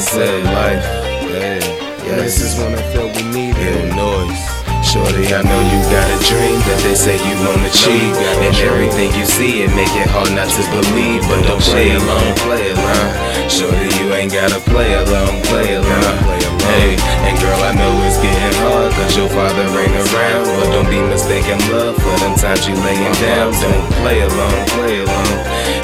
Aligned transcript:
Sincere 0.00 0.40
Life. 0.44 0.80
Hey, 1.28 1.60
yeah, 2.08 2.24
This 2.24 2.40
is 2.40 2.56
when 2.56 2.72
I 2.72 2.80
felt 2.88 3.12
we 3.20 3.22
need 3.28 3.52
needed. 3.52 3.92
Ill 3.92 4.00
noise. 4.00 4.40
Shorty, 4.80 5.28
I 5.28 5.44
know 5.44 5.60
you 5.60 5.80
got 5.92 6.08
a 6.08 6.18
dream 6.24 6.56
that 6.56 6.80
they 6.80 6.96
say 6.96 7.20
you 7.20 7.36
wanna 7.44 7.68
achieve. 7.68 8.16
And 8.40 8.56
everything 8.64 9.12
you 9.12 9.28
see, 9.28 9.60
it 9.60 9.68
make 9.76 9.92
it 9.92 10.08
hard 10.08 10.32
not 10.32 10.48
to 10.56 10.62
believe. 10.72 11.20
But 11.28 11.44
don't 11.44 11.60
play 11.60 11.92
alone, 11.92 12.32
play 12.40 12.72
alone. 12.72 13.12
Shorty, 13.52 13.92
you 14.00 14.08
ain't 14.16 14.32
gotta 14.32 14.56
play 14.72 14.96
alone, 14.96 15.36
play 15.52 15.76
alone. 15.76 16.16
Hey, 16.64 16.96
and 17.28 17.36
girl, 17.36 17.60
I 17.60 17.76
know 17.76 17.92
it's 18.08 18.16
getting 18.24 18.56
hard, 18.64 18.96
cause 18.96 19.12
your 19.20 19.28
father 19.28 19.68
ain't 19.68 20.00
around. 20.00 20.48
But 20.48 20.68
don't 20.72 20.88
be 20.88 21.04
mistaken 21.12 21.60
love 21.68 22.00
for 22.00 22.16
them 22.24 22.40
times 22.40 22.64
you 22.64 22.72
laying 22.72 23.16
down. 23.20 23.52
Don't 23.52 23.84
play 24.00 24.24
alone, 24.24 24.64
play 24.80 25.04
alone. 25.04 25.38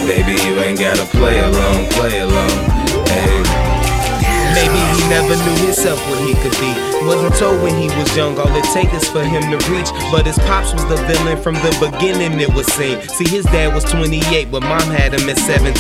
Baby, 0.08 0.40
you 0.40 0.56
ain't 0.64 0.80
gotta 0.80 1.04
play 1.12 1.36
alone, 1.36 1.84
play 1.92 2.24
alone. 2.24 2.35
Never 5.08 5.36
knew 5.36 5.56
himself 5.64 6.00
what 6.10 6.18
he 6.26 6.34
could 6.42 6.58
be. 6.58 6.72
Wasn't 7.06 7.34
told 7.36 7.62
when 7.62 7.76
he 7.80 7.86
was 7.96 8.16
young, 8.16 8.36
all 8.38 8.50
it 8.56 8.64
takes 8.74 8.92
is 8.92 9.08
for 9.08 9.22
him 9.22 9.42
to 9.50 9.58
reach. 9.70 9.88
But 10.10 10.26
his 10.26 10.38
pops 10.40 10.72
was 10.72 10.84
the 10.86 10.96
villain 11.06 11.40
from 11.40 11.54
the 11.54 11.70
beginning, 11.78 12.40
it 12.40 12.52
was 12.52 12.66
seen. 12.66 13.00
See, 13.08 13.28
his 13.28 13.44
dad 13.46 13.72
was 13.72 13.84
28, 13.84 14.50
but 14.50 14.62
mom 14.62 14.82
had 14.90 15.14
him 15.14 15.28
at 15.28 15.38
17. 15.38 15.74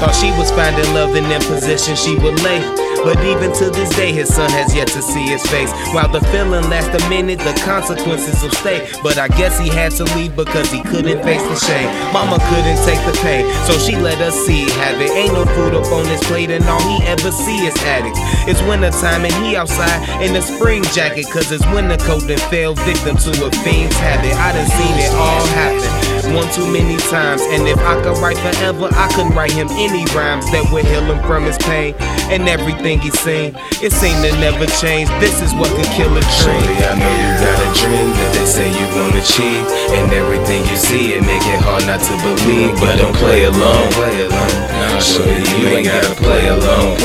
Thought 0.00 0.14
she 0.14 0.30
was 0.36 0.50
finding 0.50 0.92
love 0.92 1.16
in 1.16 1.24
them 1.24 1.40
position 1.42 1.96
she 1.96 2.16
would 2.18 2.42
lay. 2.42 2.60
But 3.02 3.16
even 3.24 3.50
to 3.56 3.70
this 3.70 3.88
day, 3.96 4.12
his 4.12 4.28
son 4.28 4.50
has 4.50 4.74
yet 4.74 4.88
to 4.88 5.00
see 5.00 5.24
his 5.24 5.42
face. 5.46 5.72
While 5.96 6.12
the 6.12 6.20
feeling 6.28 6.68
lasts 6.68 6.92
a 6.92 7.08
minute, 7.08 7.38
the 7.38 7.56
consequences 7.64 8.42
will 8.42 8.52
stay. 8.60 8.86
But 9.02 9.16
I 9.16 9.28
guess 9.28 9.58
he 9.58 9.68
had 9.68 9.92
to 9.92 10.04
leave 10.16 10.36
because 10.36 10.70
he 10.70 10.82
couldn't 10.82 11.22
face 11.24 11.40
the 11.40 11.56
shame. 11.56 11.88
Mama 12.12 12.36
couldn't 12.52 12.76
take 12.84 13.00
the 13.08 13.16
pain, 13.24 13.48
so 13.64 13.72
she 13.80 13.96
let 13.96 14.20
us 14.20 14.34
see 14.44 14.68
have 14.76 15.00
it. 15.00 15.10
Ain't 15.16 15.32
no 15.32 15.46
food 15.56 15.72
up 15.72 15.88
on 15.92 16.04
his 16.06 16.20
plate, 16.24 16.50
and 16.50 16.62
all 16.68 16.82
he 16.82 17.02
ever 17.06 17.32
see 17.32 17.64
is 17.64 17.76
addicts. 17.88 18.20
It's 18.50 18.60
winter 18.62 18.90
time, 18.90 19.24
and 19.24 19.32
he 19.44 19.54
outside 19.54 20.02
in 20.20 20.34
a 20.34 20.42
spring 20.42 20.82
jacket, 20.90 21.26
cause 21.30 21.48
his 21.48 21.64
winter 21.68 21.96
coat 21.98 22.26
done 22.26 22.36
fell 22.50 22.74
victim 22.74 23.16
to 23.16 23.30
a 23.46 23.50
fiend's 23.62 23.94
habit. 23.94 24.34
I 24.34 24.50
done 24.50 24.66
seen 24.66 24.96
it 24.98 25.14
all 25.14 25.46
happen 25.54 26.10
one 26.34 26.50
too 26.52 26.66
many 26.66 26.96
times. 27.10 27.42
And 27.50 27.66
if 27.66 27.78
I 27.78 27.96
could 28.02 28.18
write 28.18 28.38
forever, 28.38 28.88
I 28.92 29.08
couldn't 29.14 29.34
write 29.34 29.52
him 29.52 29.68
any 29.72 30.04
rhymes 30.14 30.46
that 30.52 30.66
would 30.72 30.84
heal 30.84 31.04
him 31.04 31.20
from 31.26 31.44
his 31.44 31.58
pain 31.58 31.94
and 32.30 32.48
everything 32.48 33.00
he's 33.00 33.18
seen. 33.18 33.54
It 33.82 33.92
seemed 33.92 34.22
to 34.24 34.32
never 34.38 34.66
change. 34.78 35.08
This 35.18 35.40
is 35.42 35.54
what 35.54 35.70
could 35.74 35.90
kill 35.96 36.12
a 36.12 36.22
dream. 36.42 36.60
Shorty, 36.60 36.76
I 36.86 36.94
know 36.98 37.10
you 37.10 37.30
got 37.40 37.58
a 37.58 37.68
dream 37.78 38.08
that 38.14 38.30
they 38.34 38.46
say 38.46 38.68
you 38.68 38.86
wanna 38.94 39.22
achieve. 39.22 39.64
And 39.96 40.12
everything 40.12 40.62
you 40.68 40.76
see, 40.76 41.14
it 41.14 41.22
make 41.22 41.44
it 41.50 41.60
hard 41.62 41.86
not 41.86 42.00
to 42.06 42.14
believe. 42.22 42.78
But 42.78 42.98
don't 42.98 43.16
play 43.16 43.44
alone, 43.44 43.90
play 43.96 44.26
alone. 44.26 45.00
Shorty, 45.00 45.42
you 45.58 45.66
ain't 45.74 45.86
gotta 45.86 46.14
play 46.14 46.48
alone, 46.48 46.96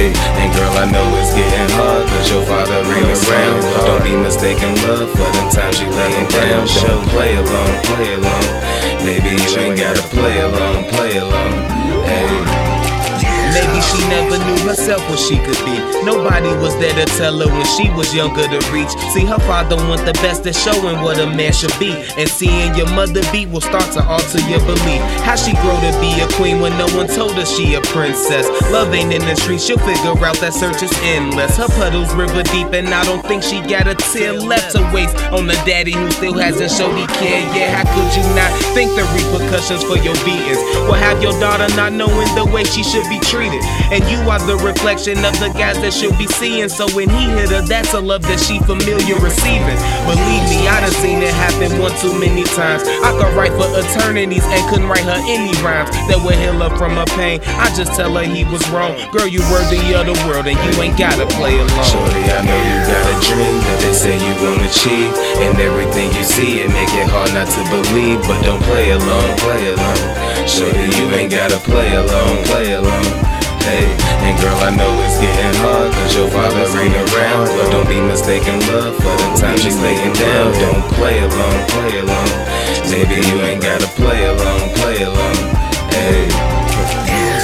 and 0.00 0.54
girl, 0.54 0.72
I 0.72 0.90
know 0.90 1.04
it's 1.20 1.34
getting 1.34 1.76
hard, 1.76 2.08
cause 2.08 2.30
your 2.30 2.44
father 2.46 2.80
ain't 2.80 3.28
around. 3.28 3.62
Don't 3.84 4.04
be 4.04 4.16
mistaken 4.16 4.74
love 4.88 5.10
for 5.10 5.28
them 5.36 5.50
times 5.50 5.80
you 5.80 5.88
laying 5.90 6.28
down. 6.28 6.66
Don't 6.66 7.08
play 7.08 7.36
along, 7.36 7.82
play 7.84 8.14
along. 8.14 8.44
Baby, 9.04 9.36
you 9.36 9.58
ain't 9.58 9.78
gotta 9.78 10.02
play 10.08 10.40
along, 10.40 10.84
play 10.84 11.16
along. 11.18 11.52
Hey. 12.04 12.61
Maybe 13.52 13.80
she 13.84 14.00
never 14.08 14.38
knew 14.48 14.56
herself 14.64 15.04
what 15.10 15.18
she 15.18 15.36
could 15.36 15.60
be. 15.68 15.76
Nobody 16.08 16.48
was 16.56 16.72
there 16.80 16.94
to 16.94 17.04
tell 17.20 17.36
her 17.36 17.46
when 17.52 17.66
she 17.76 17.90
was 17.90 18.14
younger 18.14 18.48
to 18.48 18.60
reach. 18.72 18.88
See, 19.12 19.26
her 19.26 19.38
father 19.44 19.76
want 19.76 20.06
the 20.08 20.16
best 20.24 20.46
at 20.46 20.56
showing 20.56 21.02
what 21.02 21.20
a 21.20 21.26
man 21.26 21.52
should 21.52 21.76
be. 21.78 21.92
And 22.16 22.28
seeing 22.28 22.74
your 22.74 22.88
mother 22.96 23.20
beat 23.30 23.50
will 23.50 23.60
start 23.60 23.92
to 23.92 24.02
alter 24.02 24.40
your 24.48 24.60
belief. 24.64 25.04
How 25.28 25.36
she 25.36 25.52
grow 25.60 25.76
to 25.76 25.92
be 26.00 26.16
a 26.24 26.28
queen 26.40 26.60
when 26.60 26.72
no 26.78 26.88
one 26.96 27.08
told 27.08 27.34
her 27.34 27.44
she 27.44 27.74
a 27.74 27.82
princess. 27.92 28.48
Love 28.72 28.94
ain't 28.94 29.12
in 29.12 29.20
the 29.20 29.36
streets, 29.36 29.64
she'll 29.64 29.76
figure 29.78 30.16
out 30.24 30.40
that 30.40 30.54
search 30.54 30.82
is 30.82 30.92
endless. 31.04 31.56
Her 31.58 31.68
puddles 31.76 32.08
river 32.14 32.42
deep, 32.48 32.72
and 32.72 32.88
I 32.88 33.04
don't 33.04 33.24
think 33.28 33.42
she 33.42 33.60
got 33.60 33.86
a 33.86 33.94
tear 33.94 34.32
left 34.32 34.72
to 34.72 34.80
waste 34.96 35.16
on 35.28 35.46
the 35.46 35.60
daddy 35.68 35.92
who 35.92 36.10
still 36.10 36.34
hasn't 36.34 36.72
showed 36.72 36.96
he 36.96 37.06
care. 37.20 37.44
Yeah, 37.52 37.76
how 37.76 37.84
could 37.84 38.16
you 38.16 38.24
not 38.32 38.48
think 38.72 38.96
the 38.96 39.04
repercussions 39.12 39.84
for 39.84 40.00
your 40.00 40.16
beatings? 40.24 40.56
Will 40.88 40.96
have 40.96 41.22
your 41.22 41.36
daughter 41.36 41.68
not 41.76 41.92
knowing 41.92 42.32
the 42.34 42.48
way 42.48 42.64
she 42.64 42.82
should 42.82 43.04
be 43.12 43.20
treated. 43.20 43.41
And 43.50 44.04
you 44.06 44.18
are 44.30 44.38
the 44.46 44.56
reflection 44.62 45.18
of 45.24 45.34
the 45.42 45.50
guys 45.58 45.80
that 45.82 45.92
she'll 45.92 46.16
be 46.16 46.26
seeing. 46.38 46.68
So 46.68 46.86
when 46.94 47.08
he 47.10 47.26
hit 47.34 47.50
her, 47.50 47.62
that's 47.62 47.94
a 47.94 48.00
love 48.00 48.22
that 48.22 48.38
she 48.38 48.60
familiar 48.62 49.18
receiving. 49.18 49.78
Believe 50.06 50.44
me, 50.46 50.68
I 50.70 50.78
done 50.78 50.94
seen 51.02 51.18
it 51.18 51.34
happen 51.34 51.80
one 51.82 51.94
too 51.98 52.14
many 52.14 52.44
times. 52.54 52.86
I 52.86 53.10
could 53.18 53.34
write 53.34 53.50
for 53.58 53.66
eternities 53.74 54.44
and 54.46 54.62
couldn't 54.70 54.86
write 54.86 55.08
her 55.08 55.18
any 55.26 55.50
rhymes 55.64 55.90
that 56.06 56.22
would 56.22 56.38
heal 56.38 56.54
her 56.62 56.70
from 56.78 56.94
her 56.94 57.08
pain. 57.18 57.40
I 57.58 57.72
just 57.74 57.98
tell 57.98 58.14
her 58.14 58.22
he 58.22 58.44
was 58.44 58.62
wrong. 58.70 58.94
Girl, 59.10 59.26
you 59.26 59.42
worthy 59.50 59.80
of 59.98 60.06
the 60.06 60.16
world 60.28 60.46
and 60.46 60.58
you 60.58 60.72
ain't 60.82 60.98
gotta 60.98 61.26
play 61.34 61.58
alone. 61.58 61.86
Shorty, 61.88 62.22
I 62.30 62.46
know 62.46 62.60
you 62.62 62.78
got 62.86 63.04
a 63.10 63.16
dream 63.26 63.56
that 63.66 63.78
they 63.82 63.94
say 63.96 64.14
you 64.14 64.34
wanna 64.38 64.70
achieve. 64.70 65.10
And 65.42 65.58
everything 65.58 66.14
you 66.14 66.24
see, 66.24 66.62
it 66.62 66.70
make 66.70 66.92
it 66.94 67.08
hard 67.10 67.34
not 67.34 67.50
to 67.50 67.62
believe. 67.72 68.22
But 68.28 68.38
don't 68.46 68.62
play 68.70 68.90
alone, 68.92 69.32
play 69.42 69.72
alone. 69.72 70.02
Shorty, 70.46 70.86
you 70.96 71.10
ain't 71.16 71.30
gotta 71.30 71.58
play 71.58 71.94
alone, 71.94 72.44
play 72.44 72.72
alone. 72.72 73.31
Hey, 73.62 73.86
and 74.26 74.34
girl, 74.42 74.58
I 74.58 74.74
know 74.74 74.90
it's 75.06 75.18
getting 75.22 75.54
hard, 75.62 75.92
cause 75.94 76.14
your 76.14 76.28
father 76.30 76.66
ain't 76.82 76.98
around. 77.14 77.46
But 77.46 77.70
don't 77.70 77.88
be 77.88 78.00
mistaken 78.00 78.58
love 78.74 78.96
for 78.98 79.14
the 79.14 79.28
time 79.38 79.56
she's 79.58 79.78
laying 79.78 80.12
down. 80.18 80.50
Don't 80.58 80.82
play 80.98 81.22
alone, 81.22 81.60
play 81.70 82.02
alone. 82.02 82.32
Maybe 82.90 83.22
you 83.22 83.38
ain't 83.46 83.62
gotta 83.62 83.86
play 83.94 84.26
alone, 84.26 84.66
play 84.82 85.02
alone. 85.02 85.38
Hey. 85.94 86.26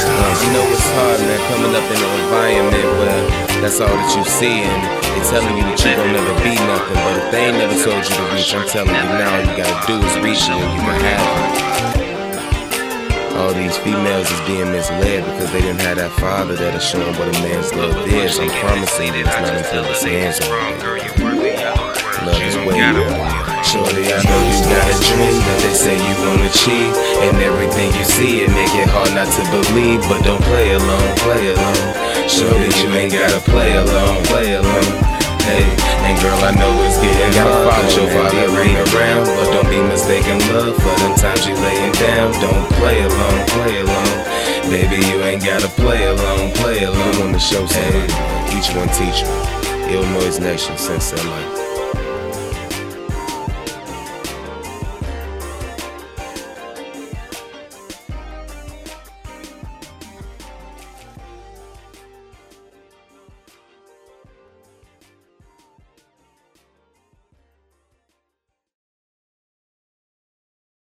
Uh, 0.09 0.35
you 0.43 0.51
know 0.53 0.67
it's 0.75 0.89
hard, 0.99 1.21
man, 1.21 1.39
coming 1.47 1.75
up 1.75 1.87
in 1.87 1.99
an 2.03 2.13
environment 2.27 2.89
where 2.99 3.23
that's 3.63 3.81
all 3.81 3.89
that 3.89 4.11
you 4.17 4.25
see, 4.25 4.63
and 4.67 4.83
they 5.15 5.23
telling 5.31 5.57
you 5.57 5.63
that 5.63 5.79
you 5.79 5.95
gon' 5.95 6.13
never 6.13 6.35
be 6.43 6.55
nothing. 6.67 6.99
But 6.99 7.15
if 7.19 7.27
they 7.31 7.47
ain't 7.47 7.59
never 7.59 7.75
told 7.79 8.03
you 8.03 8.15
to 8.15 8.25
reach, 8.35 8.55
I'm 8.55 8.67
telling 8.67 8.95
you 8.95 9.09
now, 9.19 9.39
all 9.39 9.43
you 9.43 9.55
gotta 9.55 9.87
do 9.87 9.95
is 10.03 10.15
reach 10.19 10.51
and 10.51 10.59
you 10.59 10.81
can 10.83 10.99
have 10.99 11.95
it. 11.95 11.98
All 13.39 13.55
these 13.55 13.79
females 13.79 14.27
is 14.27 14.41
being 14.51 14.67
misled 14.75 15.23
because 15.23 15.53
they 15.53 15.63
didn't 15.63 15.81
have 15.87 15.97
that 15.97 16.11
father 16.19 16.59
that'll 16.59 16.83
show 16.83 16.99
them 16.99 17.15
what 17.23 17.31
a 17.31 17.39
man's 17.39 17.71
love 17.71 17.95
is. 18.11 18.35
I'm 18.43 18.51
promising 18.59 19.15
that 19.15 19.31
it's 19.31 19.39
not 19.39 19.55
until 19.55 19.87
his 19.87 20.03
hands 20.03 20.43
on. 20.43 20.59
Love 22.27 22.43
is 22.43 22.59
way. 22.67 22.83
Shorty, 23.63 24.11
I 24.11 24.19
know 24.27 24.41
you 24.43 24.59
got 24.67 24.91
a 24.91 24.97
dream 25.07 25.39
that 25.39 25.59
they 25.63 25.71
say 25.71 25.95
you 25.95 26.15
wanna 26.19 26.51
achieve. 26.51 26.91
And 27.31 27.39
everything 27.39 27.95
you 27.95 28.07
see, 28.11 28.43
it 28.43 28.51
make 28.51 28.75
it 28.75 28.91
hard 28.91 29.15
not 29.15 29.31
to 29.31 29.43
believe. 29.55 30.03
But 30.11 30.27
don't 30.27 30.43
play 30.43 30.75
alone, 30.75 31.11
play 31.23 31.55
alone. 31.55 31.95
Shorty, 32.27 32.75
you 32.83 32.91
ain't 32.91 33.15
gotta 33.15 33.39
play 33.47 33.79
alone, 33.79 34.19
play 34.27 34.59
alone. 34.59 35.19
Hey, 35.47 35.65
and 36.11 36.17
girl, 36.21 36.37
I 36.43 36.53
know 36.59 36.75
it's 36.85 36.99
getting 37.01 37.39
hard, 37.39 37.87
your 37.95 38.11
father 38.13 38.51
ain't 38.67 38.83
around. 38.93 39.31
But 39.31 39.47
don't 39.55 39.71
be 39.71 39.78
mistaken 40.09 40.39
love 40.55 40.75
for 40.77 40.95
them 41.01 41.15
times 41.17 41.47
you 41.47 41.55
laying 41.55 41.93
down. 41.93 42.33
Don't 42.41 42.69
play 42.81 43.03
alone, 43.03 43.47
play 43.49 43.81
alone. 43.81 44.71
Baby, 44.71 45.07
you 45.07 45.23
ain't 45.23 45.45
gotta 45.45 45.69
play 45.69 46.07
alone, 46.07 46.51
play 46.53 46.85
alone. 46.85 47.15
on 47.23 47.33
the 47.33 47.39
show, 47.39 47.67
hey. 47.67 48.05
each 48.57 48.75
one 48.75 48.89
teach 48.89 49.23
me. 49.23 49.95
Illinois 49.95 50.39
Nation, 50.41 50.77
Sincere 50.79 51.23
Life. 51.25 51.68